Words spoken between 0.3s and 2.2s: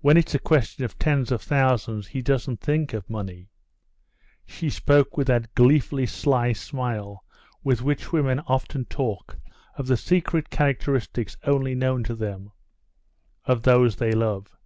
a question of tens of thousands,